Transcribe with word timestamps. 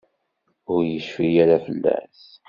Ur 0.73 0.81
yecfi 0.91 1.27
ara 1.43 1.57
fell-as? 1.65 2.21